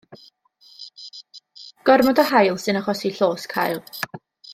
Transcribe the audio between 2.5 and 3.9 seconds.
sy'n achosi llosg haul.